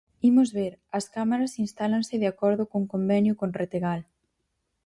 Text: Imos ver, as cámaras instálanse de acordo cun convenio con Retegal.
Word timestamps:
Imos 0.29 0.49
ver, 0.57 0.73
as 0.97 1.05
cámaras 1.15 1.53
instálanse 1.65 2.15
de 2.21 2.27
acordo 2.33 2.63
cun 2.71 2.85
convenio 2.93 3.33
con 3.39 3.49
Retegal. 3.59 4.01